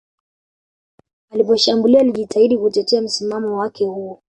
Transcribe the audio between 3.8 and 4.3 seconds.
huo